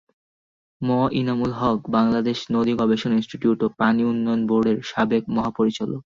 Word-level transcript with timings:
ম 0.81 0.89
ইনামুল 1.11 1.51
হক 1.51 1.79
বাংলাদেশ 1.89 2.37
নদীগবেষণা 2.51 3.15
ইনস্টিটিউট 3.15 3.59
ও 3.63 3.67
পানি 3.79 4.01
উন্নয়ন 4.05 4.41
বোর্ডের 4.47 4.77
সাবেক 4.83 5.23
মহাপরিচালক। 5.35 5.99